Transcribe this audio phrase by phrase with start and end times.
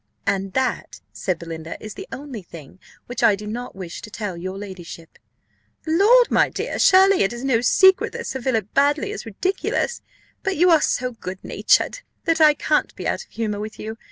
[0.25, 4.35] "And that," said Belinda, "is the only thing which I do not wish to tell
[4.35, 5.19] your ladyship."
[5.85, 10.01] "Lord, my dear, surely it is no secret that Sir Philip Baddely is ridiculous;
[10.41, 13.99] but you are so good natured that I can't be out of humour with you.